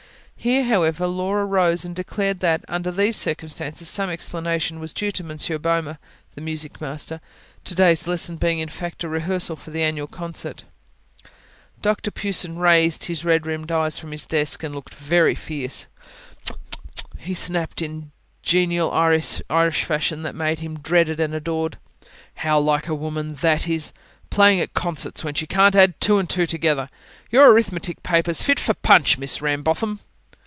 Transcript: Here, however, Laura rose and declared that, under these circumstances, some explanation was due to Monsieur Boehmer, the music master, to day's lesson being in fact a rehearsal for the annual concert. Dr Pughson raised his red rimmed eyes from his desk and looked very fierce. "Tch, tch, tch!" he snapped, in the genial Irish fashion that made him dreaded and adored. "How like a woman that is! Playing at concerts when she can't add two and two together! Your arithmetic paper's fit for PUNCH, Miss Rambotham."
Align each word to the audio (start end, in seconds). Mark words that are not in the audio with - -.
Here, 0.43 0.63
however, 0.63 1.05
Laura 1.05 1.45
rose 1.45 1.85
and 1.85 1.95
declared 1.95 2.39
that, 2.39 2.65
under 2.67 2.89
these 2.89 3.15
circumstances, 3.15 3.87
some 3.87 4.09
explanation 4.09 4.79
was 4.79 4.91
due 4.91 5.11
to 5.11 5.23
Monsieur 5.23 5.59
Boehmer, 5.59 5.99
the 6.33 6.41
music 6.41 6.81
master, 6.81 7.21
to 7.63 7.75
day's 7.75 8.07
lesson 8.07 8.37
being 8.37 8.57
in 8.57 8.67
fact 8.67 9.03
a 9.03 9.07
rehearsal 9.07 9.55
for 9.55 9.69
the 9.69 9.83
annual 9.83 10.07
concert. 10.07 10.63
Dr 11.83 12.09
Pughson 12.09 12.57
raised 12.57 13.03
his 13.05 13.23
red 13.23 13.45
rimmed 13.45 13.71
eyes 13.71 13.99
from 13.99 14.11
his 14.11 14.25
desk 14.25 14.63
and 14.63 14.73
looked 14.73 14.95
very 14.95 15.35
fierce. 15.35 15.85
"Tch, 16.43 16.47
tch, 16.47 16.53
tch!" 16.95 17.03
he 17.19 17.33
snapped, 17.35 17.79
in 17.79 17.99
the 18.01 18.07
genial 18.41 18.91
Irish 18.91 19.83
fashion 19.83 20.23
that 20.23 20.33
made 20.33 20.57
him 20.57 20.79
dreaded 20.79 21.19
and 21.19 21.35
adored. 21.35 21.77
"How 22.37 22.59
like 22.59 22.87
a 22.87 22.95
woman 22.95 23.33
that 23.41 23.67
is! 23.69 23.93
Playing 24.31 24.59
at 24.59 24.73
concerts 24.73 25.23
when 25.23 25.35
she 25.35 25.45
can't 25.45 25.75
add 25.75 26.01
two 26.01 26.17
and 26.17 26.27
two 26.27 26.47
together! 26.47 26.89
Your 27.29 27.51
arithmetic 27.51 28.01
paper's 28.01 28.41
fit 28.41 28.59
for 28.59 28.73
PUNCH, 28.73 29.19
Miss 29.19 29.39
Rambotham." 29.39 29.99